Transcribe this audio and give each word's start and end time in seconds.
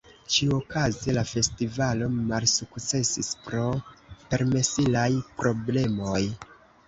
Ĉiuokaze 0.35 1.13
la 1.17 1.23
festivalo 1.31 2.07
malsukcesis 2.13 3.29
pro 3.43 3.67
permesilaj 4.33 5.07
problemoj. 5.43 6.19